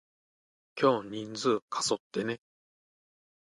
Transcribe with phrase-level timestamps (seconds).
[0.75, 2.41] 今日人数過疎ってね？